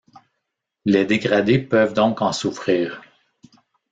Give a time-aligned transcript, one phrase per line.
[0.83, 3.03] Les dégradés peuvent donc en souffrir.